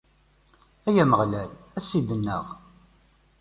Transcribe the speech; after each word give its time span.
Ay 0.87 0.97
Ameɣlal, 1.03 1.51
a 1.77 1.79
Ssid-nneɣ! 1.83 2.45